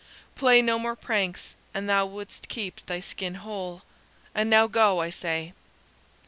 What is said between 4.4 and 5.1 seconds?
now go,